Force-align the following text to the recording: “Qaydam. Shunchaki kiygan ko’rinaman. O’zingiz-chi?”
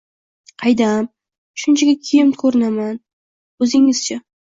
“Qaydam. 0.63 1.09
Shunchaki 1.65 1.95
kiygan 2.09 2.35
ko’rinaman. 2.43 3.01
O’zingiz-chi?” 3.69 4.23